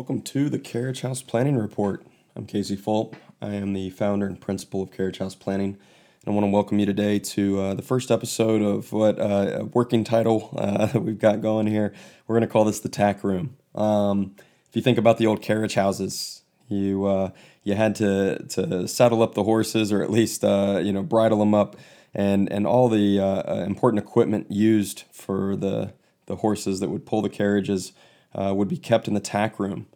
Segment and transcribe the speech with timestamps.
[0.00, 2.02] Welcome to the Carriage House Planning Report.
[2.34, 3.16] I'm Casey Fulp.
[3.42, 5.76] I am the founder and principal of Carriage House Planning.
[6.24, 9.66] And I want to welcome you today to uh, the first episode of what uh,
[9.74, 11.92] working title uh, that we've got going here.
[12.26, 13.58] We're going to call this the Tac Room.
[13.74, 14.36] Um,
[14.70, 19.22] if you think about the old carriage houses, you uh, you had to to saddle
[19.22, 21.76] up the horses or at least uh, you know bridle them up,
[22.14, 25.92] and and all the uh, important equipment used for the
[26.24, 27.92] the horses that would pull the carriages
[28.34, 29.86] uh, would be kept in the tack room.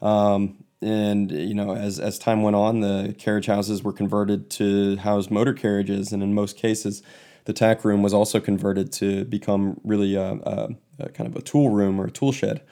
[0.00, 4.96] Um, and you know, as as time went on, the carriage houses were converted to
[4.96, 7.02] house motor carriages, and in most cases,
[7.44, 10.68] the tack room was also converted to become really a, a,
[10.98, 12.62] a kind of a tool room or a tool shed.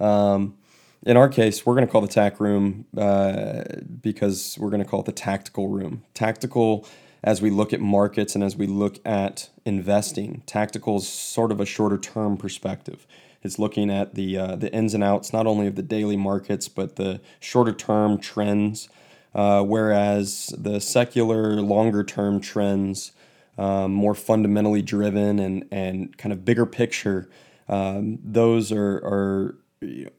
[0.00, 0.56] Um,
[1.04, 3.64] in our case, we're going to call the tack room uh,
[4.00, 6.04] because we're going to call it the tactical room.
[6.14, 6.86] Tactical,
[7.24, 11.60] as we look at markets and as we look at investing, tactical is sort of
[11.60, 13.06] a shorter term perspective.
[13.42, 16.68] It's looking at the uh, the ins and outs, not only of the daily markets,
[16.68, 18.88] but the shorter term trends.
[19.34, 23.12] Uh, whereas the secular, longer term trends,
[23.56, 27.30] um, more fundamentally driven and, and kind of bigger picture,
[27.68, 29.56] um, those are, are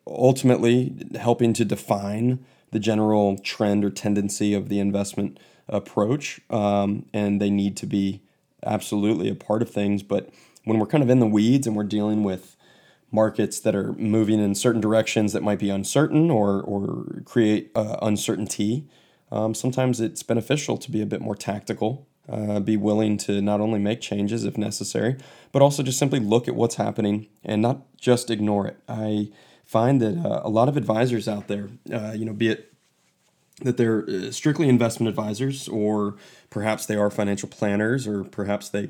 [0.07, 6.41] ultimately helping to define the general trend or tendency of the investment approach.
[6.49, 8.21] Um, and they need to be
[8.66, 10.01] absolutely a part of things.
[10.01, 10.29] But
[10.63, 12.55] when we're kind of in the weeds and we're dealing with
[13.14, 17.97] markets that are moving in certain directions that might be uncertain or, or create uh,
[18.02, 18.88] uncertainty,
[19.31, 23.61] um, sometimes it's beneficial to be a bit more tactical, uh, be willing to not
[23.61, 25.16] only make changes if necessary,
[25.52, 28.78] but also just simply look at what's happening and not just ignore it.
[28.88, 29.30] I
[29.64, 32.73] find that uh, a lot of advisors out there, uh, you know, be it
[33.61, 36.16] that they're uh, strictly investment advisors, or
[36.50, 38.89] perhaps they are financial planners, or perhaps they,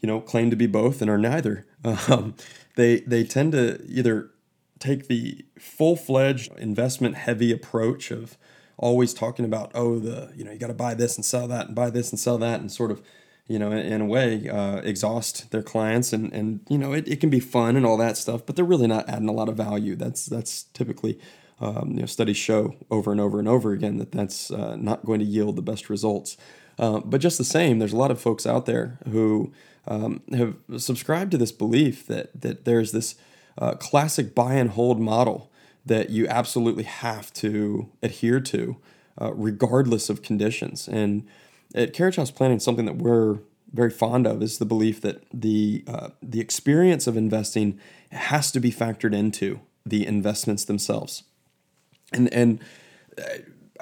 [0.00, 1.66] you know, claim to be both and are neither.
[2.08, 2.34] Um,
[2.76, 4.30] they they tend to either
[4.78, 8.36] take the full-fledged investment heavy approach of
[8.76, 11.66] always talking about oh the you know you got to buy this and sell that
[11.66, 13.00] and buy this and sell that and sort of
[13.46, 17.06] you know in, in a way uh, exhaust their clients and and you know it,
[17.08, 19.48] it can be fun and all that stuff but they're really not adding a lot
[19.48, 19.96] of value.
[19.96, 21.18] That's that's typically
[21.60, 25.04] um, you know studies show over and over and over again that that's uh, not
[25.04, 26.36] going to yield the best results
[26.78, 29.52] uh, but just the same there's a lot of folks out there who
[29.86, 33.14] um, have subscribed to this belief that that there's this
[33.58, 35.50] uh, classic buy and hold model
[35.86, 38.76] that you absolutely have to adhere to,
[39.20, 40.88] uh, regardless of conditions.
[40.88, 41.26] And
[41.74, 43.38] at Carriage House Planning, something that we're
[43.72, 47.78] very fond of is the belief that the uh, the experience of investing
[48.12, 51.24] has to be factored into the investments themselves.
[52.12, 52.60] And and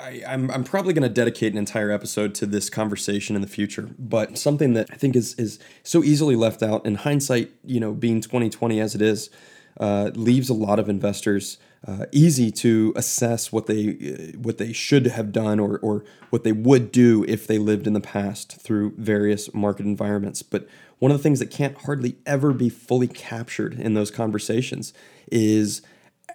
[0.02, 3.48] I, I'm, I'm probably going to dedicate an entire episode to this conversation in the
[3.48, 7.78] future, but something that I think is is so easily left out in hindsight, you
[7.78, 9.30] know, being 2020 as it is,
[9.78, 14.72] uh, leaves a lot of investors uh, easy to assess what they uh, what they
[14.72, 18.60] should have done or or what they would do if they lived in the past
[18.60, 20.42] through various market environments.
[20.42, 20.66] But
[20.98, 24.92] one of the things that can't hardly ever be fully captured in those conversations
[25.30, 25.80] is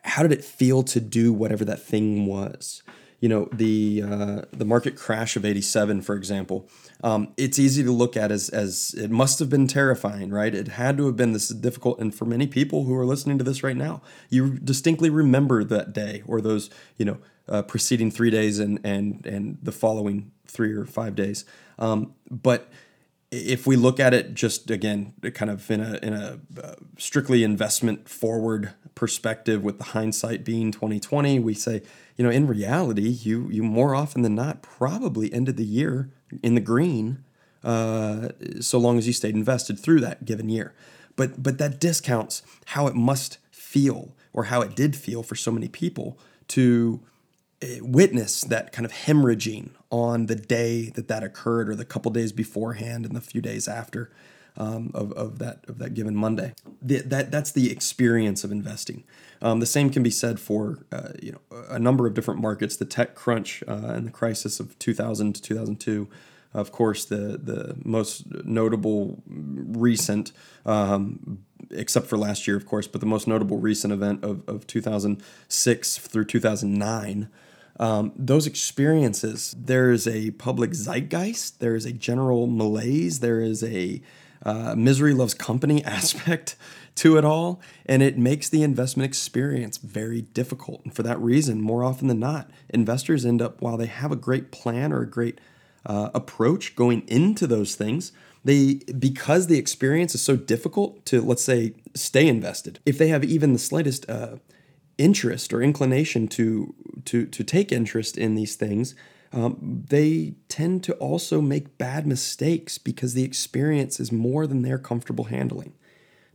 [0.03, 2.81] how did it feel to do whatever that thing was
[3.19, 6.67] you know the uh, the market crash of 87 for example
[7.03, 10.53] um, it's easy to look at as as it must have been terrifying right?
[10.53, 13.43] It had to have been this difficult and for many people who are listening to
[13.43, 17.17] this right now you distinctly remember that day or those you know
[17.49, 21.45] uh, preceding three days and and and the following three or five days.
[21.79, 22.69] Um, but
[23.31, 27.43] if we look at it just again kind of in a in a uh, strictly
[27.43, 31.81] investment forward perspective with the hindsight being 2020 we say
[32.15, 36.09] you know in reality you you more often than not probably ended the year
[36.41, 37.23] in the green
[37.63, 38.29] uh,
[38.61, 40.73] so long as you stayed invested through that given year.
[41.15, 45.51] But but that discounts how it must feel or how it did feel for so
[45.51, 46.17] many people
[46.49, 47.01] to
[47.61, 52.11] eh, witness that kind of hemorrhaging on the day that that occurred or the couple
[52.11, 54.11] days beforehand and the few days after
[54.57, 56.53] um, of, of that of that given Monday.
[56.81, 59.03] The, that that's the experience of investing.
[59.41, 62.75] Um, the same can be said for uh, you know a number of different markets.
[62.75, 66.07] The tech crunch uh, and the crisis of 2000 to 2002.
[66.53, 70.31] Of course, the the most notable recent,
[70.65, 74.65] um, except for last year, of course, but the most notable recent event of, of
[74.65, 77.29] 2006 through 2009
[77.79, 83.63] um, those experiences, there is a public zeitgeist, there is a general malaise, there is
[83.63, 84.01] a
[84.43, 86.55] uh, misery loves company aspect
[86.95, 90.83] to it all, and it makes the investment experience very difficult.
[90.83, 94.15] And for that reason, more often than not, investors end up, while they have a
[94.15, 95.39] great plan or a great
[95.85, 98.11] uh, approach going into those things,
[98.43, 103.23] they because the experience is so difficult to let's say stay invested if they have
[103.23, 104.37] even the slightest uh,
[104.97, 106.73] interest or inclination to
[107.05, 108.95] to to take interest in these things,
[109.31, 114.77] um, they tend to also make bad mistakes because the experience is more than they're
[114.77, 115.73] comfortable handling.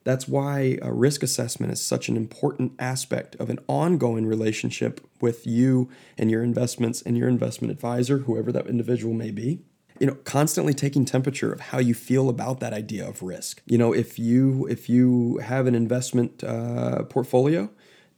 [0.05, 5.47] That's why a risk assessment is such an important aspect of an ongoing relationship with
[5.47, 5.88] you
[6.19, 9.61] and your investments and your investment advisor, whoever that individual may be.
[10.00, 13.62] You know, constantly taking temperature of how you feel about that idea of risk.
[13.67, 17.70] You know, if you if you have an investment uh, portfolio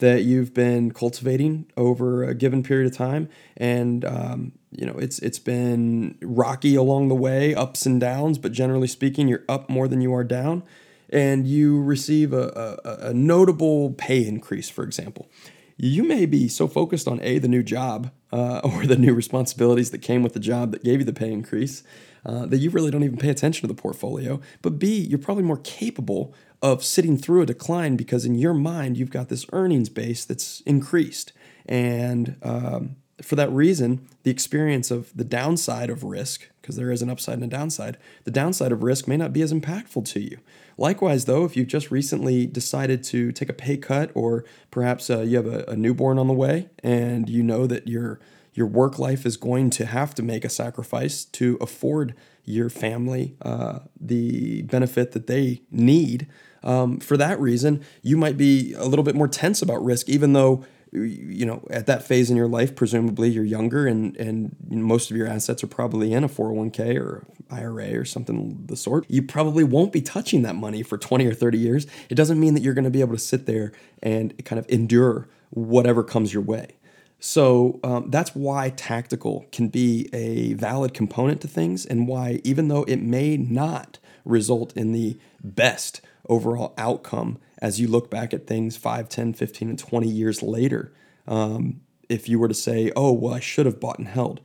[0.05, 5.19] that you've been cultivating over a given period of time, and um, you know it's
[5.21, 9.89] it's been rocky along the way, ups and downs, but generally speaking, you're up more
[9.89, 10.63] than you are down.
[11.11, 15.31] And you receive a, a, a, notable pay increase, for example,
[15.77, 19.91] you may be so focused on A, the new job uh, or the new responsibilities
[19.91, 21.83] that came with the job that gave you the pay increase
[22.25, 24.41] uh, that you really don't even pay attention to the portfolio.
[24.63, 28.97] But B, you're probably more capable of sitting through a decline because in your mind,
[28.97, 31.33] you've got this earnings base that's increased.
[31.67, 37.03] And um, for that reason, the experience of the downside of risk, because there is
[37.03, 40.21] an upside and a downside, the downside of risk may not be as impactful to
[40.21, 40.39] you.
[40.77, 45.21] Likewise, though, if you've just recently decided to take a pay cut, or perhaps uh,
[45.21, 48.19] you have a, a newborn on the way and you know that your
[48.55, 52.15] your work life is going to have to make a sacrifice to afford
[52.45, 56.27] your family uh, the benefit that they need.
[56.63, 60.33] Um, for that reason, you might be a little bit more tense about risk, even
[60.33, 65.11] though you know at that phase in your life presumably you're younger and and most
[65.11, 69.05] of your assets are probably in a 401k or IRA or something of the sort.
[69.09, 71.87] You probably won't be touching that money for 20 or 30 years.
[72.09, 73.73] It doesn't mean that you're going to be able to sit there
[74.03, 76.77] and kind of endure whatever comes your way
[77.25, 82.69] so um, that's why tactical can be a valid component to things and why even
[82.69, 88.47] though it may not result in the best overall outcome as you look back at
[88.47, 90.93] things 5, 10, 15, and 20 years later.
[91.27, 91.81] Um,
[92.11, 94.43] if you were to say, oh, well, I should have bought and held.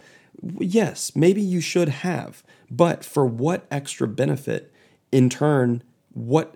[0.57, 4.71] Yes, maybe you should have, but for what extra benefit?
[5.11, 5.83] In turn,
[6.13, 6.55] what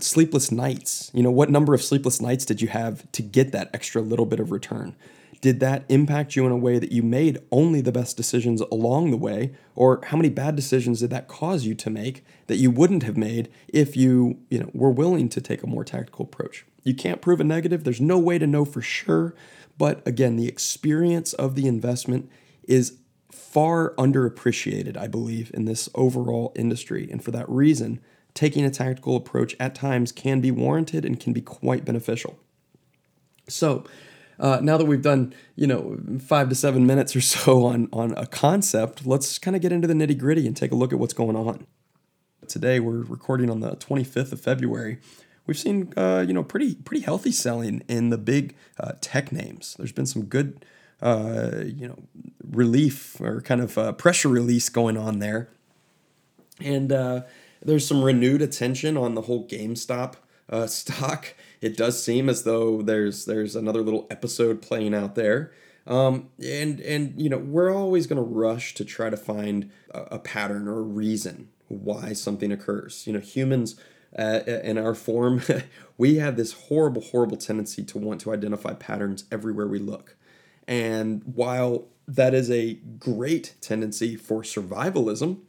[0.00, 3.70] sleepless nights, you know, what number of sleepless nights did you have to get that
[3.72, 4.96] extra little bit of return?
[5.40, 9.10] Did that impact you in a way that you made only the best decisions along
[9.10, 9.52] the way?
[9.76, 13.16] Or how many bad decisions did that cause you to make that you wouldn't have
[13.16, 16.64] made if you, you know, were willing to take a more tactical approach?
[16.82, 17.84] You can't prove a negative.
[17.84, 19.34] There's no way to know for sure.
[19.76, 22.28] But again, the experience of the investment
[22.64, 22.98] is
[23.30, 27.08] far underappreciated, I believe, in this overall industry.
[27.10, 28.00] And for that reason,
[28.34, 32.38] taking a tactical approach at times can be warranted and can be quite beneficial.
[33.48, 33.84] So,
[34.38, 38.12] uh, now that we've done you know five to seven minutes or so on on
[38.16, 40.98] a concept, let's kind of get into the nitty gritty and take a look at
[40.98, 41.66] what's going on.
[42.46, 44.98] Today we're recording on the 25th of February.
[45.46, 49.74] We've seen uh, you know pretty pretty healthy selling in the big uh, tech names.
[49.78, 50.64] There's been some good
[51.00, 51.98] uh, you know
[52.50, 55.48] relief or kind of uh, pressure release going on there,
[56.60, 57.22] and uh,
[57.62, 60.14] there's some renewed attention on the whole GameStop
[60.66, 65.52] stock it does seem as though there's there's another little episode playing out there.
[65.86, 70.00] Um, and and you know we're always going to rush to try to find a,
[70.12, 73.06] a, pattern or a reason why something occurs.
[73.06, 73.80] You know, humans
[74.18, 75.42] uh, in our form,
[75.98, 80.16] we have this horrible, horrible tendency to want to identify patterns everywhere we look.
[80.66, 85.40] And while that is a great tendency for survivalism,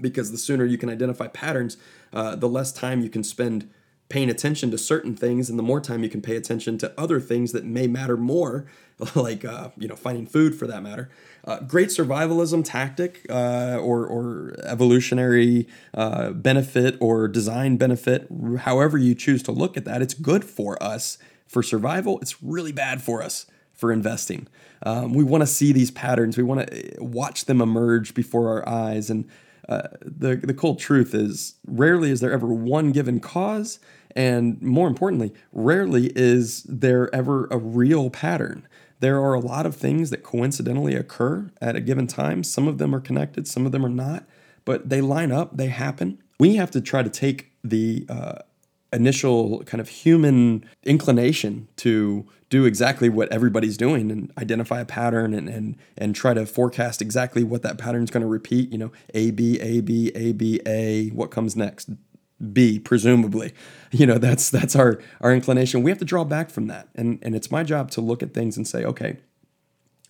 [0.00, 1.76] because the sooner you can identify patterns,
[2.12, 3.70] uh, the less time you can spend
[4.08, 7.20] paying attention to certain things and the more time you can pay attention to other
[7.20, 8.66] things that may matter more
[9.14, 11.10] like uh, you know finding food for that matter.
[11.44, 18.26] Uh, great survivalism tactic uh, or, or evolutionary uh, benefit or design benefit
[18.60, 21.18] however you choose to look at that it's good for us.
[21.46, 24.48] For survival it's really bad for us for investing.
[24.82, 26.36] Um, we want to see these patterns.
[26.36, 29.08] We want to watch them emerge before our eyes.
[29.08, 29.28] And
[29.68, 33.78] uh, the, the cold truth is rarely is there ever one given cause
[34.16, 38.66] and more importantly, rarely is there ever a real pattern.
[39.00, 42.42] There are a lot of things that coincidentally occur at a given time.
[42.42, 44.24] Some of them are connected, some of them are not,
[44.64, 46.18] but they line up, they happen.
[46.40, 48.38] We have to try to take the uh,
[48.92, 55.34] initial kind of human inclination to do exactly what everybody's doing and identify a pattern
[55.34, 58.78] and and and try to forecast exactly what that pattern is going to repeat you
[58.78, 61.90] know a b a b a b a what comes next
[62.52, 63.52] B, presumably.
[63.90, 65.82] You know, that's that's our our inclination.
[65.82, 66.88] We have to draw back from that.
[66.94, 69.16] And and it's my job to look at things and say, okay,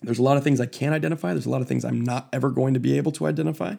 [0.02, 1.32] there's a lot of things I can't identify.
[1.32, 3.76] There's a lot of things I'm not ever going to be able to identify.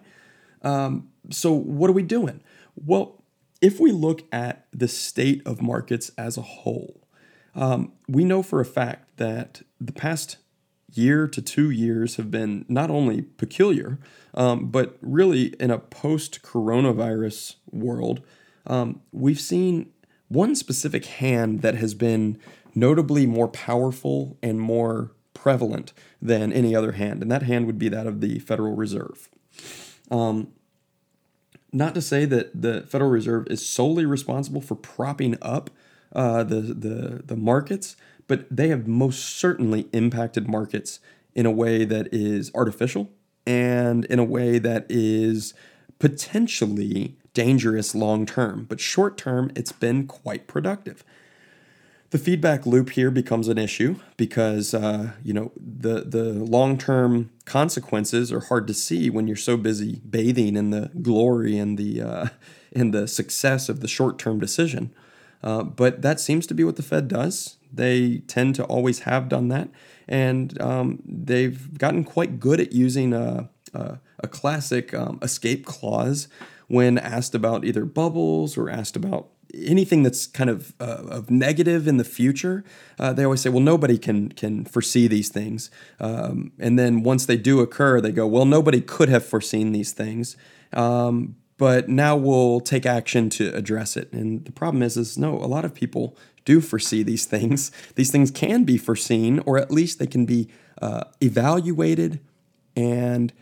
[0.62, 2.42] Um, so what are we doing?
[2.76, 3.24] Well,
[3.62, 7.02] if we look at the state of markets as a whole,
[7.56, 10.38] Um, we know for a fact that the past
[10.94, 13.98] year to two years have been not only peculiar,
[14.34, 18.22] um, but really in a post coronavirus world,
[18.68, 19.92] um, we've seen
[20.28, 22.40] one specific hand that has been
[22.76, 27.90] notably more powerful and more prevalent than any other hand, and that hand would be
[27.90, 29.30] that of the Federal Reserve.
[30.12, 30.50] Um,
[31.72, 35.70] not to say that the Federal Reserve is solely responsible for propping up
[36.14, 37.96] uh, the, the, the markets,
[38.28, 41.00] but they have most certainly impacted markets
[41.36, 43.10] in a way that is artificial
[43.46, 45.54] and in a way that is
[46.00, 48.66] potentially dangerous long term.
[48.68, 51.06] But short term, it's been quite productive.
[52.10, 57.30] The feedback loop here becomes an issue because uh, you know the the long term
[57.46, 62.02] consequences are hard to see when you're so busy bathing in the glory and the
[62.02, 62.28] uh,
[62.74, 64.94] in the success of the short term decision.
[65.42, 67.56] Uh, but that seems to be what the Fed does.
[67.72, 69.70] They tend to always have done that,
[70.10, 76.28] and um, they've gotten quite good at using a, a, a classic um, escape clause
[76.70, 81.88] when asked about either bubbles or asked about anything that's kind of uh, of negative
[81.88, 82.64] in the future,
[82.98, 87.26] uh, they always say, "Well, nobody can can foresee these things." Um, and then once
[87.26, 90.38] they do occur, they go, "Well, nobody could have foreseen these things."
[90.72, 94.14] Um, but now we'll take action to address it.
[94.14, 97.70] And the problem is, is no, a lot of people do foresee these things.
[97.96, 100.50] These things can be foreseen, or at least they can be
[100.82, 102.22] uh, evaluated,
[102.78, 103.34] and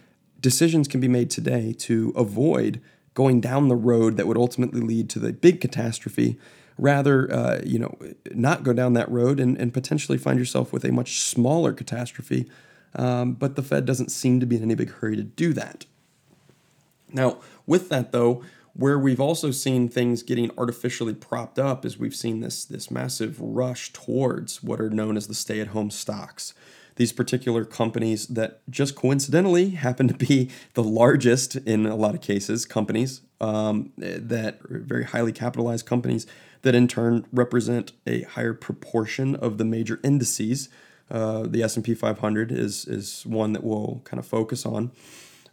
[0.41, 2.81] decisions can be made today to avoid
[3.17, 6.37] going down the road that would ultimately lead to the big catastrophe
[6.77, 7.97] rather uh, you know
[8.29, 12.47] not go down that road and, and potentially find yourself with a much smaller catastrophe
[12.93, 15.87] um, but the fed doesn't seem to be in any big hurry to do that.
[17.11, 18.43] Now with that though
[18.75, 23.41] where we've also seen things getting artificially propped up is we've seen this this massive
[23.41, 26.53] rush towards what are known as the stay-at-home stocks
[26.97, 32.21] these particular companies that just coincidentally happen to be the largest in a lot of
[32.21, 36.27] cases companies um, that are very highly capitalized companies
[36.63, 40.69] that in turn represent a higher proportion of the major indices.
[41.09, 44.91] Uh, the S&P 500 is is one that we'll kind of focus on.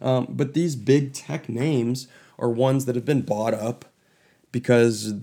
[0.01, 3.85] Um, but these big tech names are ones that have been bought up
[4.51, 5.13] because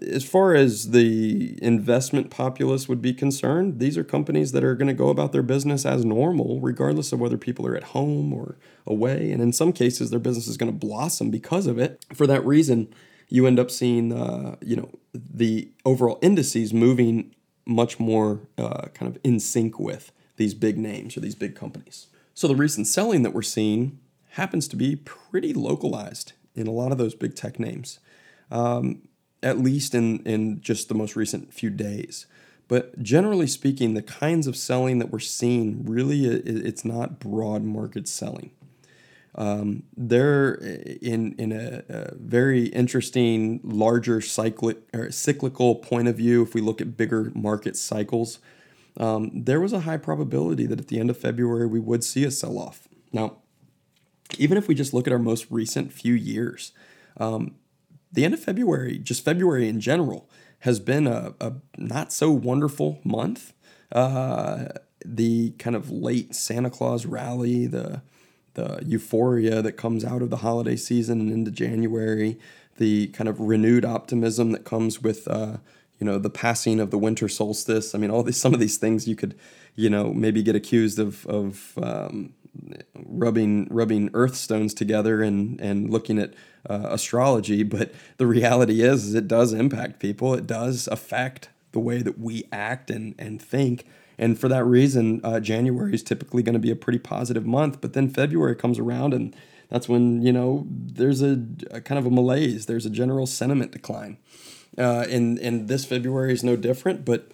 [0.00, 4.88] as far as the investment populace would be concerned, these are companies that are going
[4.88, 8.56] to go about their business as normal, regardless of whether people are at home or
[8.86, 9.30] away.
[9.30, 12.04] And in some cases, their business is going to blossom because of it.
[12.14, 12.92] For that reason,
[13.28, 17.34] you end up seeing, uh, you know, the overall indices moving
[17.66, 22.08] much more uh, kind of in sync with these big names or these big companies.
[22.34, 23.98] So the recent selling that we're seeing
[24.30, 28.00] happens to be pretty localized in a lot of those big tech names.
[28.50, 29.02] Um,
[29.42, 32.26] at least in, in just the most recent few days.
[32.68, 38.08] But generally speaking, the kinds of selling that we're seeing really it's not broad market
[38.08, 38.50] selling.
[39.34, 46.42] Um, they're in in a, a, very interesting, larger cyclic or cyclical point of view.
[46.42, 48.38] If we look at bigger market cycles,
[48.98, 52.24] um, there was a high probability that at the end of February we would see
[52.24, 52.88] a sell off.
[53.10, 53.38] Now,
[54.38, 56.72] even if we just look at our most recent few years,
[57.18, 57.54] um,
[58.12, 60.28] the end of February, just February in general,
[60.60, 63.52] has been a, a not so wonderful month.
[63.90, 64.68] Uh,
[65.04, 68.02] the kind of late Santa Claus rally, the
[68.54, 72.38] the euphoria that comes out of the holiday season and into January,
[72.76, 75.56] the kind of renewed optimism that comes with uh,
[75.98, 77.94] you know the passing of the winter solstice.
[77.94, 79.34] I mean, all these some of these things you could
[79.74, 82.34] you know maybe get accused of of um,
[82.94, 86.34] rubbing rubbing earth stones together and and looking at
[86.68, 90.34] uh, astrology but the reality is, is it does impact people.
[90.34, 93.86] It does affect the way that we act and and think.
[94.18, 97.80] And for that reason uh, january is typically going to be a pretty positive month
[97.80, 99.34] but then february comes around and
[99.72, 102.66] that's when you know there's a, a kind of a malaise.
[102.66, 104.18] There's a general sentiment decline.
[104.76, 107.30] Uh, and and this february is no different but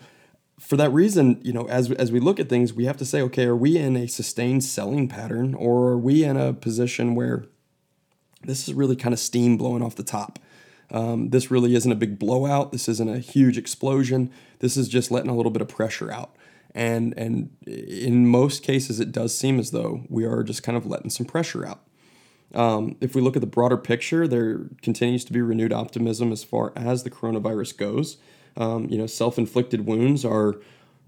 [0.58, 3.22] for that reason, you know, as as we look at things, we have to say,
[3.22, 7.44] okay, are we in a sustained selling pattern, or are we in a position where
[8.42, 10.38] this is really kind of steam blowing off the top?
[10.90, 12.72] Um, this really isn't a big blowout.
[12.72, 14.30] This isn't a huge explosion.
[14.60, 16.34] This is just letting a little bit of pressure out.
[16.74, 20.86] And and in most cases, it does seem as though we are just kind of
[20.86, 21.80] letting some pressure out.
[22.54, 26.42] Um, if we look at the broader picture, there continues to be renewed optimism as
[26.42, 28.16] far as the coronavirus goes.
[28.56, 30.56] Um, you know, self-inflicted wounds are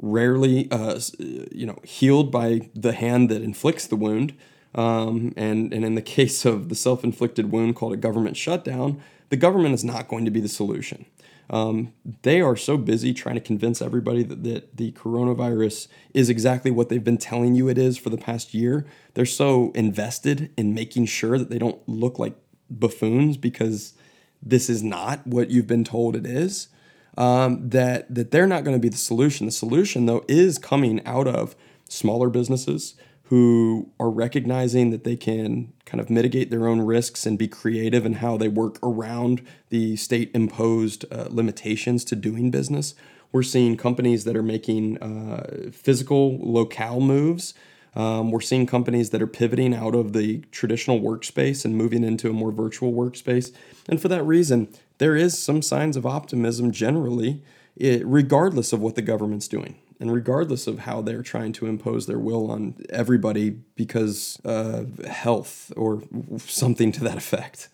[0.01, 4.35] rarely, uh, you know, healed by the hand that inflicts the wound.
[4.75, 9.03] Um, and, and in the case of the self inflicted wound called a government shutdown,
[9.29, 11.07] the government is not going to be the solution.
[11.51, 11.93] Um,
[12.23, 16.89] they are so busy trying to convince everybody that, that the coronavirus is exactly what
[16.89, 18.87] they've been telling you it is for the past year.
[19.15, 22.37] They're so invested in making sure that they don't look like
[22.71, 23.95] buffoons because
[24.41, 26.69] this is not what you've been told it is.
[27.17, 29.47] Um, that that they're not going to be the solution.
[29.47, 31.57] The solution, though, is coming out of
[31.89, 37.39] smaller businesses who are recognizing that they can kind of mitigate their own risks and
[37.39, 42.95] be creative in how they work around the state imposed uh, limitations to doing business.
[43.31, 47.55] We're seeing companies that are making uh, physical locale moves.
[47.95, 52.31] Um, we're seeing companies that are pivoting out of the traditional workspace and moving into
[52.31, 53.55] a more virtual workspace.
[53.89, 54.69] And for that reason,
[55.01, 57.43] there is some signs of optimism generally,
[57.75, 62.07] it, regardless of what the government's doing and regardless of how they're trying to impose
[62.07, 66.03] their will on everybody because of health or
[66.39, 67.71] something to that effect.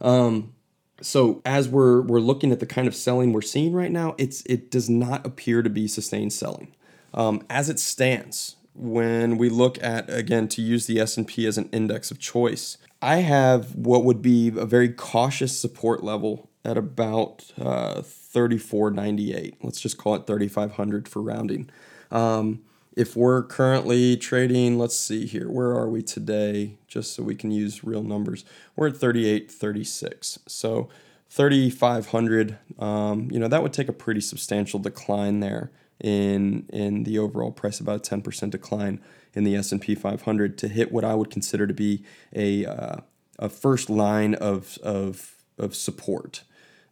[0.00, 0.54] Um,
[1.02, 4.42] so as we're we're looking at the kind of selling we're seeing right now, it's
[4.46, 6.74] it does not appear to be sustained selling.
[7.12, 11.68] Um, as it stands, when we look at again to use the S&P as an
[11.72, 17.50] index of choice, I have what would be a very cautious support level at about
[17.58, 19.56] uh, 34.98.
[19.62, 21.70] Let's just call it 3,500 for rounding.
[22.10, 22.62] Um,
[22.96, 26.76] if we're currently trading, let's see here, where are we today?
[26.86, 28.44] Just so we can use real numbers,
[28.76, 30.38] we're at 38.36.
[30.46, 30.88] So
[31.30, 37.18] 3,500, um, you know, that would take a pretty substantial decline there in in the
[37.18, 39.00] overall price, about a 10% decline
[39.34, 42.96] in the S&P 500 to hit what I would consider to be a uh,
[43.38, 46.42] a first line of of of support.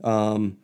[0.03, 0.59] Um,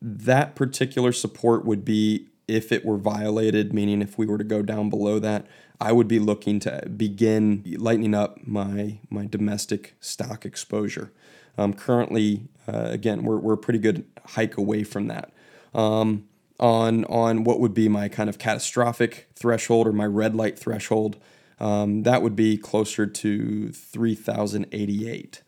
[0.00, 4.62] that particular support would be if it were violated, meaning if we were to go
[4.62, 5.46] down below that,
[5.80, 11.12] I would be looking to begin lightening up my my domestic stock exposure.
[11.58, 15.32] Um, currently, uh, again, we're, we're a pretty good hike away from that.
[15.74, 16.26] Um,
[16.60, 21.16] on on what would be my kind of catastrophic threshold or my red light threshold,
[21.60, 25.42] um, that would be closer to 3,088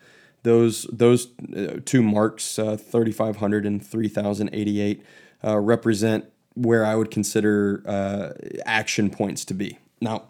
[0.45, 5.03] those those uh, two marks, uh, 3,500 and 3,088,
[5.43, 8.31] uh, represent where I would consider uh,
[8.65, 9.79] action points to be.
[10.01, 10.25] Now,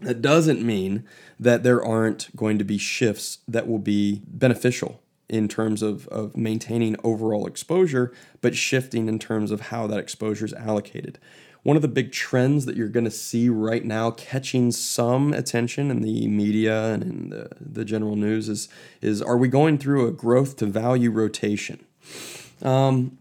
[0.00, 1.04] that doesn't mean
[1.38, 6.36] that there aren't going to be shifts that will be beneficial in terms of, of
[6.36, 11.18] maintaining overall exposure, but shifting in terms of how that exposure is allocated
[11.66, 15.90] one of the big trends that you're going to see right now catching some attention
[15.90, 18.68] in the media and in the, the general news is,
[19.02, 21.84] is are we going through a growth to value rotation?
[22.62, 23.18] Um,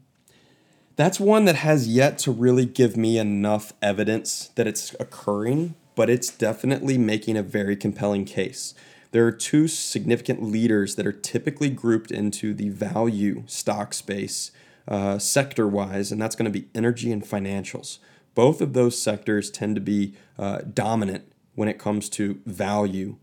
[0.96, 6.08] that's one that has yet to really give me enough evidence that it's occurring, but
[6.08, 8.76] it's definitely making a very compelling case.
[9.16, 14.52] There are two significant leaders that are typically grouped into the value stock space
[14.90, 18.00] uh, sector wise, and that's going to be energy and financials.
[18.34, 23.16] Both of those sectors tend to be uh, dominant when it comes to value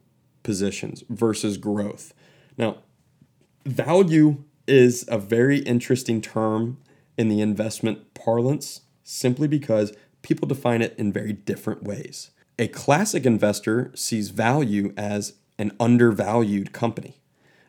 [0.43, 2.15] positions versus growth.
[2.57, 2.79] Now,
[3.67, 6.79] value is a very interesting term
[7.19, 12.31] in the investment parlance simply because people define it in very different ways.
[12.59, 17.21] A classic investor sees value as an undervalued company,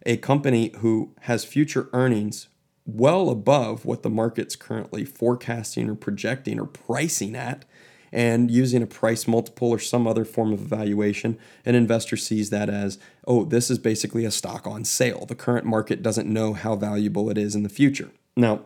[0.03, 2.47] a company who has future earnings
[2.85, 7.65] well above what the market's currently forecasting or projecting or pricing at.
[8.11, 12.69] And using a price multiple or some other form of evaluation, an investor sees that
[12.69, 15.25] as, oh, this is basically a stock on sale.
[15.25, 18.11] The current market doesn't know how valuable it is in the future.
[18.35, 18.65] Now,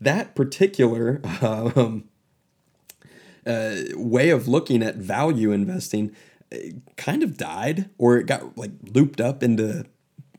[0.00, 2.08] that particular um,
[3.46, 6.14] uh, way of looking at value investing
[6.96, 9.84] kind of died or it got like looped up into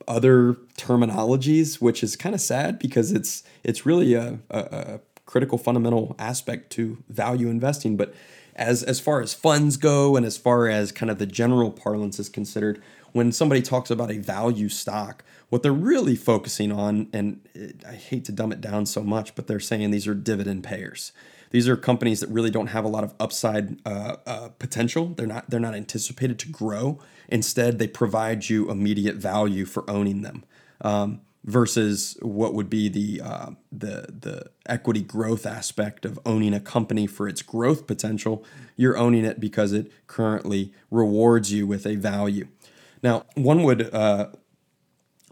[0.07, 5.57] other terminologies, which is kind of sad because it's it's really a, a, a critical
[5.57, 7.97] fundamental aspect to value investing.
[7.97, 8.13] But
[8.55, 12.19] as as far as funds go, and as far as kind of the general parlance
[12.19, 17.41] is considered, when somebody talks about a value stock, what they're really focusing on, and
[17.55, 20.63] eh, I hate to dumb it down so much, but they're saying these are dividend
[20.63, 21.11] payers.
[21.51, 25.07] These are companies that really don't have a lot of upside uh, uh, potential.
[25.07, 26.99] They're not they're not anticipated to grow.
[27.29, 30.43] Instead, they provide you immediate value for owning them.
[30.81, 36.59] Um, versus what would be the uh, the the equity growth aspect of owning a
[36.59, 38.43] company for its growth potential.
[38.75, 42.47] You're owning it because it currently rewards you with a value.
[43.03, 44.29] Now, one would uh,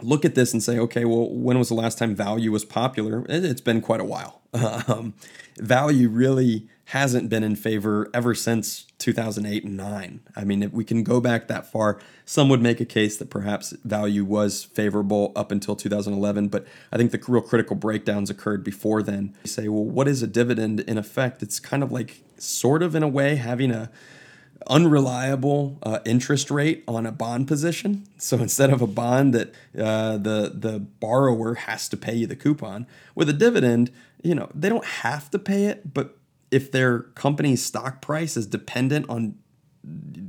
[0.02, 3.26] look at this and say, okay, well, when was the last time value was popular?
[3.28, 4.43] It's been quite a while.
[4.88, 5.14] Um,
[5.58, 10.20] value really hasn't been in favor ever since 2008 and 9.
[10.36, 13.30] I mean, if we can go back that far, some would make a case that
[13.30, 18.64] perhaps value was favorable up until 2011, but I think the real critical breakdowns occurred
[18.64, 19.36] before then.
[19.44, 21.42] You say, well, what is a dividend in effect?
[21.42, 23.90] It's kind of like, sort of in a way, having a
[24.68, 28.08] unreliable uh, interest rate on a bond position.
[28.18, 32.36] So instead of a bond that uh, the the borrower has to pay you the
[32.36, 33.92] coupon with a dividend,
[34.24, 36.18] you know they don't have to pay it, but
[36.52, 39.36] if their company's stock price is dependent on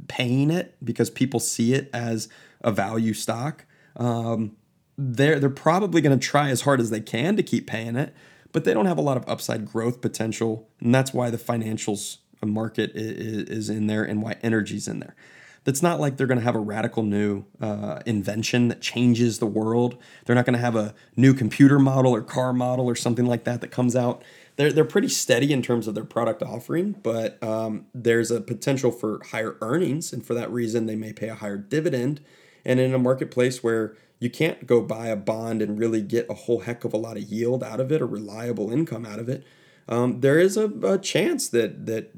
[0.09, 2.29] paying it because people see it as
[2.63, 3.65] a value stock,
[3.97, 4.57] um,
[4.99, 8.15] they're they're probably going to try as hard as they can to keep paying it,
[8.53, 12.19] but they don't have a lot of upside growth potential, and that's why the financials
[12.47, 15.15] market is, in there and why energy's in there.
[15.65, 19.47] That's not like they're going to have a radical new uh, invention that changes the
[19.47, 19.97] world.
[20.25, 23.45] They're not going to have a new computer model or car model or something like
[23.45, 24.23] that that comes out
[24.57, 28.91] they're they're pretty steady in terms of their product offering, but um, there's a potential
[28.93, 32.21] for higher earnings, and for that reason, they may pay a higher dividend.
[32.65, 36.35] And in a marketplace where you can't go buy a bond and really get a
[36.35, 39.29] whole heck of a lot of yield out of it or reliable income out of
[39.29, 39.45] it,
[39.89, 42.11] um, there is a, a, chance that that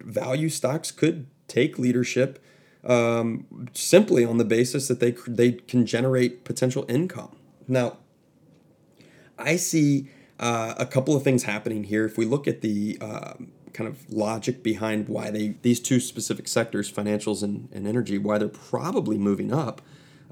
[0.00, 2.42] value stocks could take leadership
[2.84, 7.36] um, simply on the basis that they they can generate potential income.
[7.66, 7.98] Now,
[9.38, 12.04] I see uh, a couple of things happening here.
[12.04, 13.34] If we look at the uh,
[13.72, 18.38] kind of logic behind why they these two specific sectors, financials and, and energy, why
[18.38, 19.82] they're probably moving up.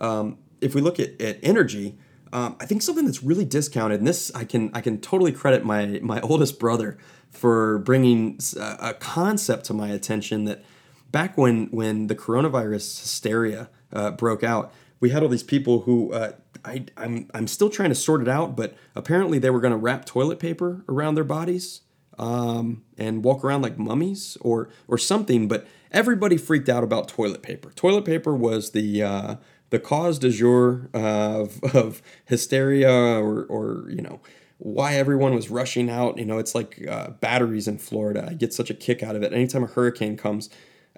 [0.00, 1.98] Um, if we look at, at energy,
[2.32, 5.64] um, I think something that's really discounted, and this I can I can totally credit
[5.64, 6.96] my my oldest brother
[7.30, 10.64] for bringing a, a concept to my attention that
[11.12, 16.12] back when when the coronavirus hysteria uh, broke out, we had all these people who
[16.12, 16.32] uh,
[16.64, 19.78] I, I'm I'm still trying to sort it out, but apparently they were going to
[19.78, 21.82] wrap toilet paper around their bodies
[22.18, 25.48] um, and walk around like mummies or or something.
[25.48, 27.70] But everybody freaked out about toilet paper.
[27.76, 29.36] Toilet paper was the uh,
[29.70, 34.20] the cause du jour of, of hysteria or or you know
[34.58, 36.18] why everyone was rushing out.
[36.18, 38.28] You know, it's like uh, batteries in Florida.
[38.30, 39.32] I get such a kick out of it.
[39.32, 40.48] Anytime a hurricane comes,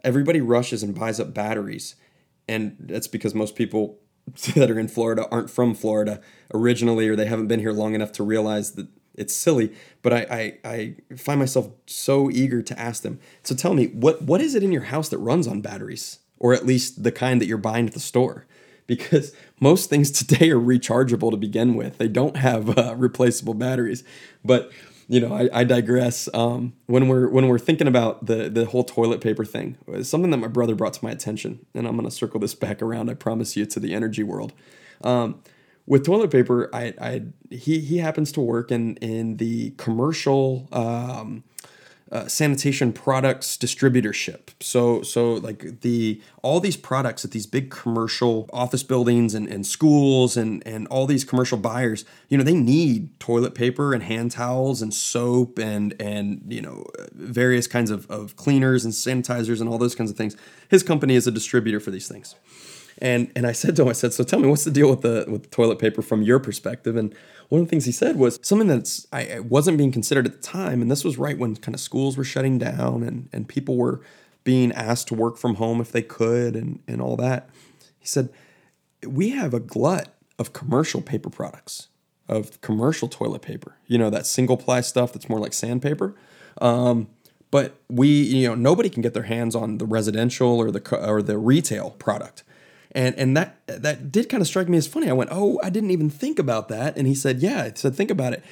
[0.05, 1.97] everybody rushes and buys up batteries
[2.49, 3.99] and that's because most people
[4.55, 6.21] that are in Florida aren't from Florida
[6.53, 9.73] originally, or they haven't been here long enough to realize that it's silly.
[10.03, 13.21] But I, I, I find myself so eager to ask them.
[13.43, 16.55] So tell me, what what is it in your house that runs on batteries, or
[16.55, 18.47] at least the kind that you're buying at the store?
[18.87, 21.97] Because most things today are rechargeable to begin with.
[21.97, 24.05] They don't have uh, replaceable batteries,
[24.45, 24.71] but
[25.09, 26.29] you know, I, I digress.
[26.33, 30.31] Um, when we're when we're thinking about the the whole toilet paper thing, it's something
[30.31, 33.11] that my brother brought to my attention, and I'm to circle this back around.
[33.11, 34.53] I promise you to the energy world.
[35.03, 35.40] Um,
[35.87, 41.45] with toilet paper, I, I he he happens to work in in the commercial um,
[42.12, 44.51] uh, sanitation products distributorship.
[44.61, 49.67] So so like the all these products at these big commercial office buildings and, and
[49.67, 54.33] schools and and all these commercial buyers, you know, they need toilet paper and hand
[54.33, 59.69] towels and soap and and you know various kinds of, of cleaners and sanitizers and
[59.69, 60.37] all those kinds of things.
[60.69, 62.35] His company is a distributor for these things.
[62.99, 65.03] And and I said to him, I said, so tell me, what's the deal with
[65.03, 66.97] the with toilet paper from your perspective?
[66.97, 67.15] And
[67.49, 70.39] one of the things he said was something that's I wasn't being considered at the
[70.39, 73.77] time, and this was right when kind of schools were shutting down and and people
[73.77, 74.01] were
[74.45, 77.49] being asked to work from home if they could and and all that.
[77.99, 78.29] He said,
[79.07, 81.89] we have a glut of commercial paper products,
[82.29, 83.77] of commercial toilet paper.
[83.87, 86.15] You know that single ply stuff that's more like sandpaper.
[86.61, 87.09] Um,
[87.51, 91.23] but we, you know, nobody can get their hands on the residential or the or
[91.23, 92.43] the retail product
[92.95, 95.09] and and that that did kind of strike me as funny.
[95.09, 97.95] I went, "Oh, I didn't even think about that." And he said, "Yeah." I said,
[97.95, 98.43] "Think about it.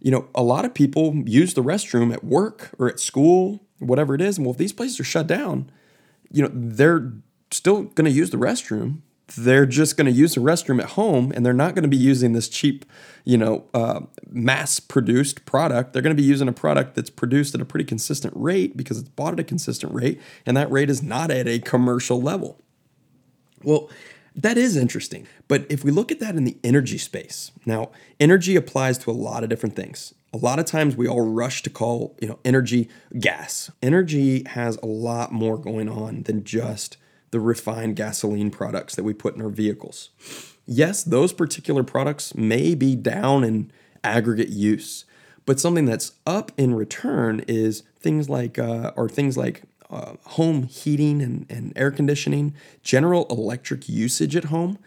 [0.00, 4.14] You know, a lot of people use the restroom at work or at school, whatever
[4.14, 4.36] it is.
[4.36, 5.70] And well, if these places are shut down,
[6.30, 7.12] you know, they're
[7.52, 8.98] still going to use the restroom.
[9.36, 11.96] They're just going to use the restroom at home, and they're not going to be
[11.96, 12.84] using this cheap,
[13.24, 15.92] you know, uh, mass-produced product.
[15.92, 18.98] They're going to be using a product that's produced at a pretty consistent rate because
[18.98, 22.61] it's bought at a consistent rate, and that rate is not at a commercial level."
[23.64, 23.90] Well,
[24.34, 25.26] that is interesting.
[25.48, 29.12] But if we look at that in the energy space, now energy applies to a
[29.12, 30.14] lot of different things.
[30.32, 32.88] A lot of times we all rush to call, you know, energy
[33.20, 33.70] gas.
[33.82, 36.96] Energy has a lot more going on than just
[37.32, 40.10] the refined gasoline products that we put in our vehicles.
[40.64, 43.70] Yes, those particular products may be down in
[44.04, 45.04] aggregate use,
[45.44, 50.64] but something that's up in return is things like, uh, or things like uh, home
[50.64, 54.78] heating and, and air conditioning, general electric usage at home.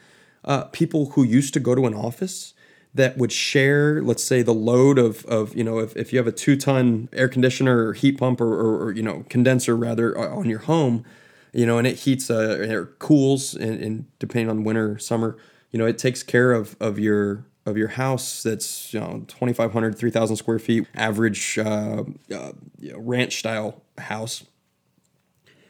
[0.45, 2.53] uh, people who used to go to an office
[2.93, 6.27] that would share, let's say, the load of, of you know, if, if you have
[6.27, 10.17] a two ton air conditioner or heat pump or, or, or, you know, condenser rather
[10.17, 11.03] on your home,
[11.51, 15.35] you know, and it heats uh, or cools and, and depending on winter, summer,
[15.71, 19.97] you know, it takes care of, of your of your house that's you know 2500
[19.97, 24.43] 3000 square feet average uh, uh, you know, ranch style house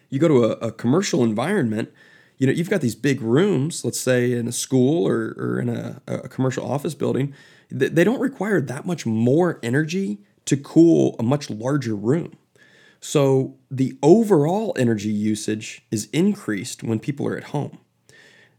[0.09, 1.91] you go to a, a, commercial environment
[2.37, 5.69] you know you've got these big rooms let's say in a school or, or in
[5.69, 7.33] a, a commercial office building
[7.69, 12.33] they don't require that much more energy to cool a much larger room.
[12.99, 17.79] So the overall energy usage is increased when people are at home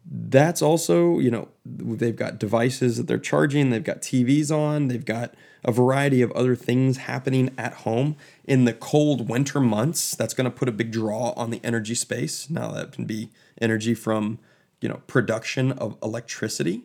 [0.08, 5.04] that's also, you know, they've got devices that they're charging, they've got TVs on, they've
[5.04, 8.16] got a variety of other things happening at home.
[8.44, 11.96] In the cold winter months, that's going to put a big draw on the energy
[11.96, 12.48] space.
[12.48, 14.38] Now, that can be energy from,
[14.80, 16.82] you know, production of electricity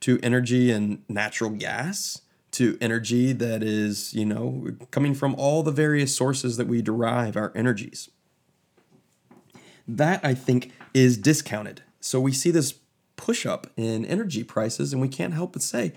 [0.00, 5.70] to energy and natural gas to energy that is, you know, coming from all the
[5.70, 8.10] various sources that we derive our energies.
[9.86, 12.74] That I think is discounted so we see this
[13.16, 15.94] push up in energy prices, and we can't help but say,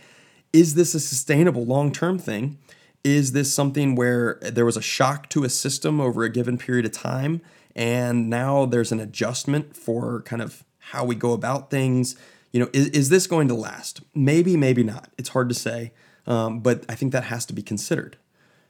[0.54, 2.58] is this a sustainable long term thing?
[3.04, 6.86] Is this something where there was a shock to a system over a given period
[6.86, 7.42] of time,
[7.76, 12.16] and now there's an adjustment for kind of how we go about things?
[12.54, 14.00] You know, is, is this going to last?
[14.16, 15.12] Maybe, maybe not.
[15.18, 15.92] It's hard to say,
[16.26, 18.18] um, but I think that has to be considered.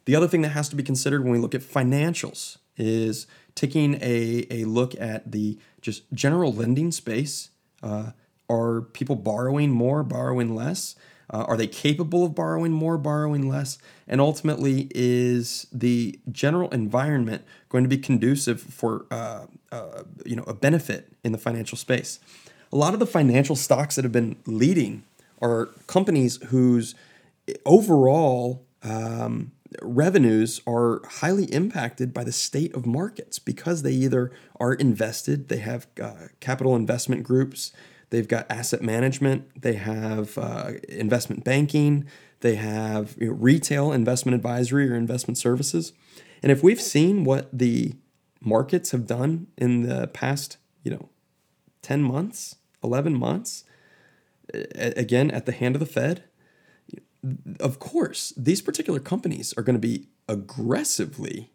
[0.05, 3.95] The other thing that has to be considered when we look at financials is taking
[3.95, 7.49] a, a look at the just general lending space.
[7.83, 8.11] Uh,
[8.49, 10.95] are people borrowing more, borrowing less?
[11.29, 13.77] Uh, are they capable of borrowing more, borrowing less?
[14.07, 20.43] And ultimately, is the general environment going to be conducive for uh, uh, you know
[20.43, 22.19] a benefit in the financial space?
[22.71, 25.03] A lot of the financial stocks that have been leading
[25.41, 26.95] are companies whose
[27.65, 29.51] overall um,
[29.81, 35.57] revenues are highly impacted by the state of markets because they either are invested, they
[35.57, 37.71] have uh, capital investment groups,
[38.09, 42.05] they've got asset management, they have uh, investment banking,
[42.41, 45.93] they have you know, retail investment advisory or investment services.
[46.41, 47.95] And if we've seen what the
[48.41, 51.09] markets have done in the past, you know,
[51.81, 53.63] 10 months, 11 months,
[54.75, 56.23] again, at the hand of the Fed,
[57.59, 61.51] of course, these particular companies are going to be aggressively,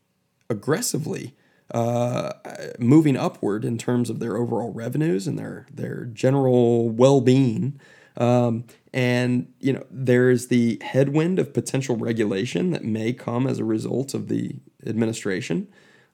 [0.49, 1.35] aggressively
[1.73, 2.33] uh,
[2.79, 7.81] moving upward in terms of their overall revenues and their their general well-being.
[8.17, 13.65] Um, and you know, there's the headwind of potential regulation that may come as a
[13.65, 14.57] result of the
[14.87, 15.69] administration.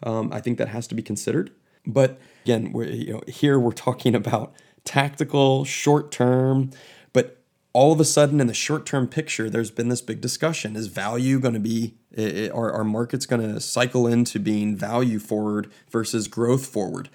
[0.05, 1.51] Um, I think that has to be considered.
[1.85, 6.71] But again, we're, you know, here we're talking about tactical, short term
[7.79, 10.75] all of a sudden in the short term picture there's been this big discussion.
[10.75, 11.95] Is value going to be
[12.53, 17.09] are our markets going to cycle into being value forward versus growth forward?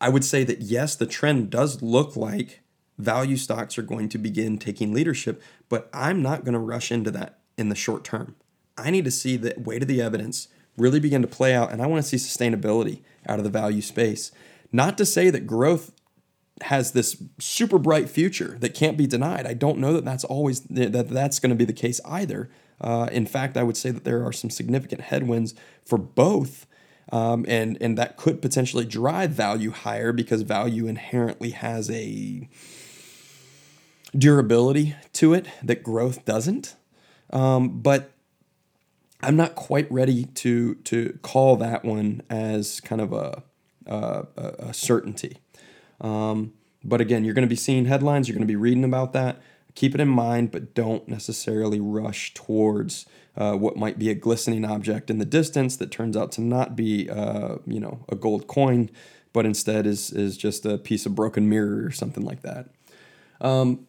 [0.00, 2.60] I would say that yes the trend does look like
[2.96, 7.10] value stocks are going to begin taking leadership but i'm not going to rush into
[7.10, 8.34] that in the short term.
[8.78, 11.82] I need to see the weight of the evidence really begin to play out and
[11.82, 14.32] i want to see sustainability out of the value space.
[14.72, 15.92] Not to say that growth
[16.62, 19.46] has this super bright future that can't be denied.
[19.46, 22.50] I don't know that that's always that that's going to be the case either.
[22.80, 26.66] Uh, in fact, I would say that there are some significant headwinds for both,
[27.10, 32.48] um, and and that could potentially drive value higher because value inherently has a
[34.16, 36.76] durability to it that growth doesn't.
[37.30, 38.12] Um, but
[39.22, 43.42] I'm not quite ready to to call that one as kind of a,
[43.86, 45.38] a, a certainty.
[46.00, 46.52] Um,
[46.84, 49.40] but again, you're going to be seeing headlines, you're going to be reading about that.
[49.74, 53.06] Keep it in mind, but don't necessarily rush towards
[53.36, 56.74] uh, what might be a glistening object in the distance that turns out to not
[56.74, 58.90] be, uh, you know, a gold coin,
[59.32, 62.70] but instead is is just a piece of broken mirror or something like that.
[63.40, 63.86] Um,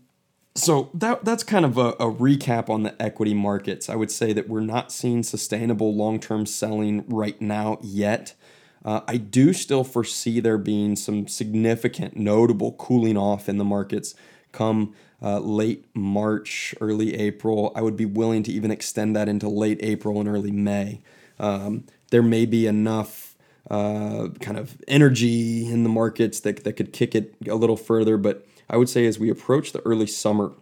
[0.56, 3.90] so that that's kind of a, a, recap on the equity markets.
[3.90, 8.36] I would say that we're not seeing sustainable long-term selling right now yet.
[8.84, 14.16] Uh, I do still foresee there being some significant, notable cooling off in the markets
[14.52, 17.72] come uh, late March, early April.
[17.76, 21.02] I would be willing to even extend that into late April and early May.
[21.40, 23.36] Um, there may be enough
[23.70, 28.18] uh, kind of energy in the markets that, that could kick it a little further,
[28.18, 30.54] but I would say as we approach the early summer,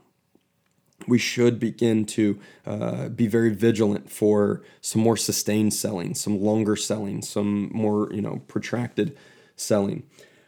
[1.07, 6.75] we should begin to uh, be very vigilant for some more sustained selling, some longer
[6.75, 9.17] selling, some more you know protracted
[9.55, 10.03] selling.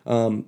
[0.05, 0.45] Um,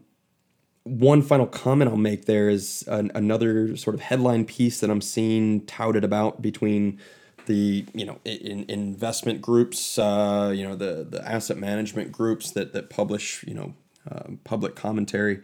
[0.84, 5.02] one final comment I'll make there is an, another sort of headline piece that I'm
[5.02, 7.00] seeing touted about between
[7.46, 12.74] the you know in, investment groups, uh, you know the the asset management groups that
[12.74, 13.74] that publish you know
[14.10, 15.42] uh, public commentary.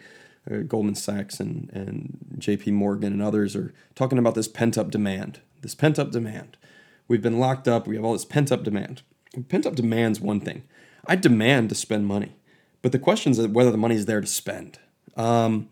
[0.50, 2.72] Uh, Goldman Sachs and and J.P.
[2.72, 5.42] Morgan and others are talking about this pent up demand.
[5.62, 6.58] This pent up demand.
[7.08, 7.88] We've been locked up.
[7.88, 9.02] We have all this pent up demand.
[9.50, 10.64] Pent up demand's one thing.
[11.08, 12.36] I demand to spend money,
[12.82, 14.80] but the question is whether the money is there to spend.
[15.16, 15.70] Um,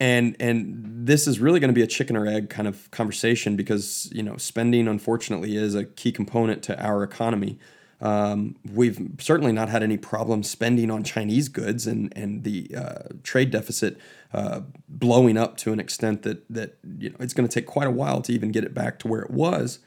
[0.00, 3.56] and and this is really going to be a chicken or egg kind of conversation
[3.56, 7.58] because you know spending unfortunately is a key component to our economy.
[8.00, 13.08] Um, we've certainly not had any problem spending on Chinese goods and and the uh,
[13.24, 13.98] trade deficit
[14.32, 17.88] uh, blowing up to an extent that that you know it's going to take quite
[17.88, 19.80] a while to even get it back to where it was.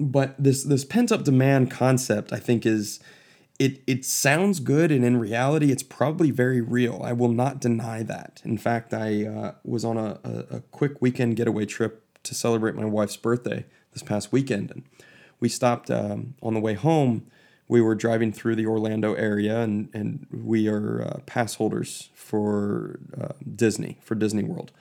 [0.00, 3.00] But this this pent up demand concept, I think, is
[3.58, 7.02] it it sounds good and in reality it's probably very real.
[7.04, 8.40] I will not deny that.
[8.44, 12.76] In fact i uh, was on a, a, a, quick weekend getaway trip to celebrate
[12.76, 14.70] my wife's birthday this past weekend.
[14.70, 14.84] And
[15.40, 17.26] we stopped um, on the way home
[17.68, 22.98] we were driving through the orlando area and, and we are uh, pass holders for
[23.20, 24.72] uh, disney for disney world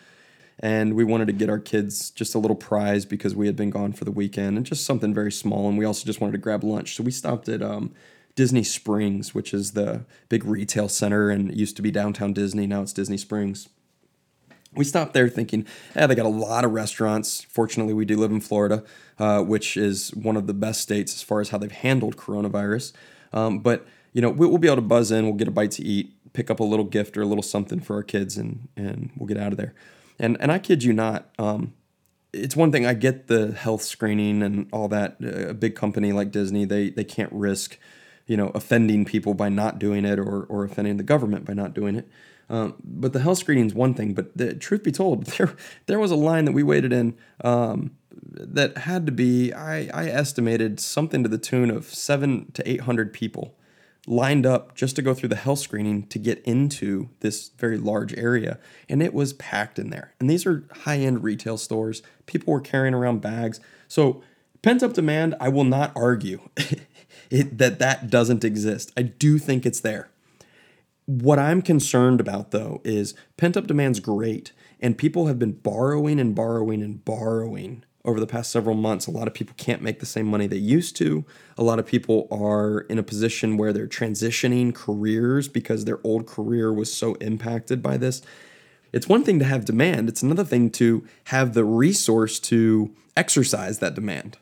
[0.60, 3.70] and we wanted to get our kids just a little prize because we had been
[3.70, 6.38] gone for the weekend and just something very small and we also just wanted to
[6.40, 7.94] grab lunch so we stopped at um,
[8.38, 12.68] Disney Springs, which is the big retail center and it used to be downtown Disney.
[12.68, 13.68] Now it's Disney Springs.
[14.78, 17.44] We stopped there thinking, yeah, they got a lot of restaurants.
[17.44, 18.84] Fortunately, we do live in Florida,
[19.20, 22.94] uh, which is one of the best states as far as how they've handled coronavirus.
[23.34, 25.26] Um, but you know, we'll be able to buzz in.
[25.26, 27.80] We'll get a bite to eat, pick up a little gift or a little something
[27.80, 29.74] for our kids, and and we'll get out of there.
[30.18, 31.74] And and I kid you not, um,
[32.34, 35.18] it's one thing I get the health screening and all that.
[35.22, 37.78] A big company like Disney, they they can't risk
[38.28, 41.74] you know, offending people by not doing it or, or offending the government by not
[41.74, 42.08] doing it.
[42.50, 44.14] Um, but the health screening is one thing.
[44.14, 45.56] But the truth be told, there
[45.86, 50.08] there was a line that we waited in um, that had to be I, I
[50.08, 53.56] estimated something to the tune of seven to eight hundred people
[54.08, 58.18] lined up just to go through the health screening to get into this very large
[58.18, 58.58] area,
[58.88, 60.14] and it was packed in there.
[60.20, 62.02] And these are high end retail stores.
[62.26, 63.60] People were carrying around bags.
[63.88, 64.24] So
[64.62, 66.50] pent up demand, I will not argue.
[67.30, 68.92] it, that that doesn't exist.
[68.98, 70.10] I do think it's there.
[71.08, 76.20] What I'm concerned about though is pent up demand's great, and people have been borrowing
[76.20, 79.08] and borrowing and borrowing over the past several months.
[79.08, 81.26] A lot of people can't make the same money they used to.
[81.58, 86.28] A lot of people are in a position where they're transitioning careers because their old
[86.28, 88.22] career was so impacted by this.
[88.92, 93.80] It's one thing to have demand, it's another thing to have the resource to exercise
[93.80, 94.38] that demand.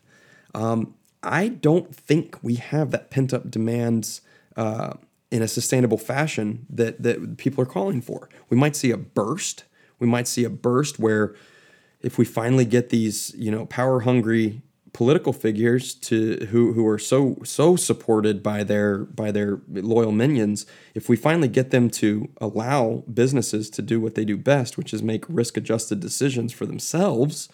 [0.55, 4.21] Um, I don't think we have that pent up demands
[4.55, 4.93] uh,
[5.31, 8.29] in a sustainable fashion that that people are calling for.
[8.49, 9.63] We might see a burst.
[9.99, 11.35] We might see a burst where
[12.01, 14.61] if we finally get these, you know, power hungry
[14.95, 20.65] political figures to who who are so so supported by their by their loyal minions
[20.93, 24.93] if we finally get them to allow businesses to do what they do best which
[24.93, 27.49] is make risk adjusted decisions for themselves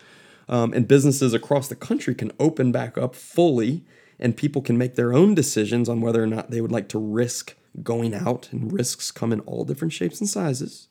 [0.49, 3.83] um, and businesses across the country can open back up fully
[4.19, 6.99] and people can make their own decisions on whether or not they would like to
[6.99, 10.87] risk going out and risks come in all different shapes and sizes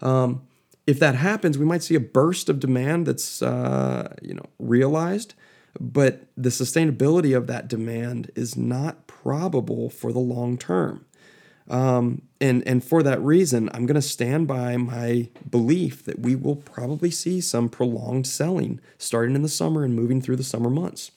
[0.00, 0.42] um,
[0.86, 5.34] if that happens we might see a burst of demand that's uh, you know realized
[5.80, 11.04] but the sustainability of that demand is not probable for the long term
[11.70, 16.34] um, and and for that reason, I'm going to stand by my belief that we
[16.34, 20.70] will probably see some prolonged selling starting in the summer and moving through the summer
[20.70, 21.10] months.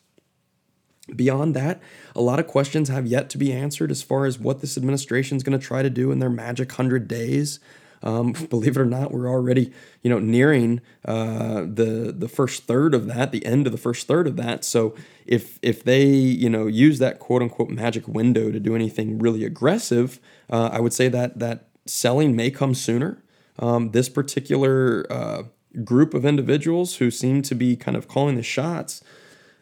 [1.15, 1.81] Beyond that,
[2.15, 5.35] a lot of questions have yet to be answered as far as what this administration
[5.35, 7.59] is going to try to do in their magic 100 days.
[8.03, 12.93] Um, believe it or not, we're already you know nearing uh, the the first third
[12.93, 14.63] of that, the end of the first third of that.
[14.63, 19.19] So if if they you know use that quote unquote magic window to do anything
[19.19, 23.23] really aggressive, uh, I would say that that selling may come sooner.
[23.59, 25.43] Um, this particular uh,
[25.83, 29.03] group of individuals who seem to be kind of calling the shots.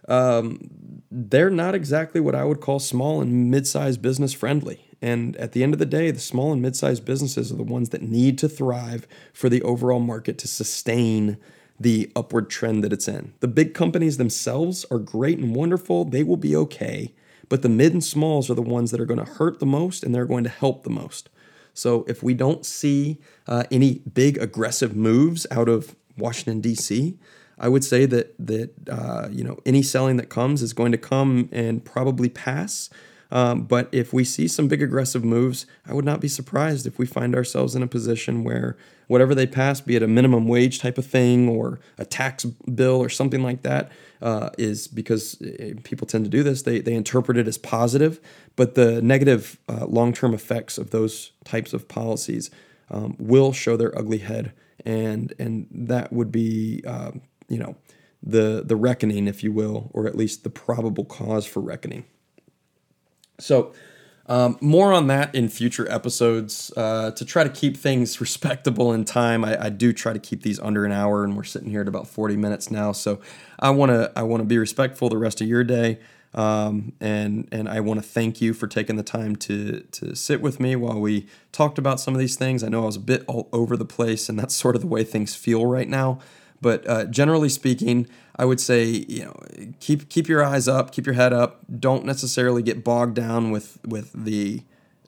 [0.07, 0.69] Um,
[1.11, 4.85] they're not exactly what I would call small and mid-sized business friendly.
[5.01, 7.89] And at the end of the day, the small and mid-sized businesses are the ones
[7.89, 11.37] that need to thrive for the overall market to sustain
[11.79, 13.33] the upward trend that it's in.
[13.39, 17.13] The big companies themselves are great and wonderful, they will be okay,
[17.47, 20.03] but the mid and smalls are the ones that are going to hurt the most
[20.03, 21.29] and they're going to help the most.
[21.73, 27.17] So if we don't see uh, any big aggressive moves out of Washington D.C.,
[27.59, 30.97] I would say that that uh, you know any selling that comes is going to
[30.97, 32.89] come and probably pass
[33.31, 36.97] Um, but if we see some big aggressive moves, I would not be surprised if
[36.97, 38.75] we find ourselves in a position where
[39.07, 42.99] whatever they pass, be it a minimum wage type of thing or a tax bill
[42.99, 43.91] or something like that,
[44.21, 46.63] uh, is because eh, people tend to do this.
[46.63, 48.19] They, they interpret it as positive,
[48.55, 52.49] but the negative uh, long term effects of those types of policies
[52.89, 54.53] um, will show their ugly head,
[54.85, 57.11] and and that would be uh,
[57.49, 57.75] you know
[58.23, 62.05] the the reckoning, if you will, or at least the probable cause for reckoning.
[63.39, 63.73] So.
[64.27, 66.71] Um, more on that in future episodes.
[66.77, 70.43] Uh, to try to keep things respectable in time, I, I, do try to keep
[70.43, 72.91] these under an hour, and we're sitting here at about 40 minutes now.
[72.91, 73.21] So
[73.57, 75.97] I want to I want to be respectful the rest of your day.
[76.33, 80.41] Um, and and I want to thank you for taking the time to to sit
[80.41, 82.63] with me while we talked about some of these things.
[82.63, 84.87] I know I was a bit all over the place, and that's sort of the
[84.87, 86.19] way things feel right now.
[86.61, 89.39] But uh, generally speaking, I would say you know
[89.79, 91.61] keep keep your eyes up, keep your head up.
[91.79, 94.63] Don't necessarily get bogged down with with the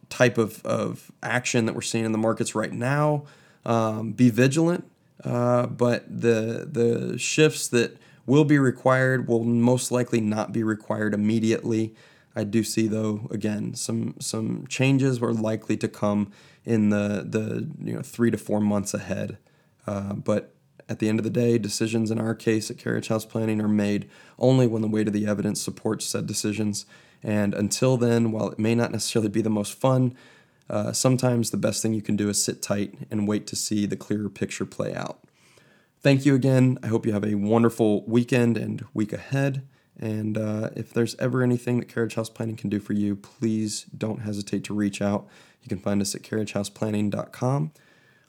[0.10, 3.24] type of, of action that we're seeing in the markets right now.
[3.66, 4.90] Um, be vigilant,
[5.24, 11.14] uh, but the the shifts that will be required, will most likely not be required
[11.14, 11.96] immediately.
[12.36, 16.32] I do see though again some some changes were likely to come
[16.64, 19.38] in the the you know three to four months ahead.
[19.86, 20.54] Uh, but
[20.92, 23.68] at the end of the day, decisions in our case at Carriage House Planning are
[23.70, 26.86] made only when the weight of the evidence supports said decisions.
[27.24, 30.14] And until then, while it may not necessarily be the most fun,
[30.70, 33.86] uh, sometimes the best thing you can do is sit tight and wait to see
[33.86, 35.20] the clearer picture play out.
[36.02, 36.78] Thank you again.
[36.84, 39.66] I hope you have a wonderful weekend and week ahead.
[39.98, 43.86] And uh, if there's ever anything that Carriage House Planning can do for you, please
[43.98, 45.26] don't hesitate to reach out.
[45.64, 47.72] You can find us at carriagehouseplanning.com.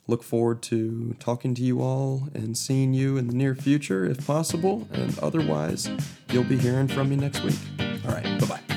[0.09, 4.27] Look forward to talking to you all and seeing you in the near future if
[4.27, 4.89] possible.
[4.93, 5.89] And otherwise,
[6.31, 7.59] you'll be hearing from me next week.
[8.05, 8.72] All right, bye bye.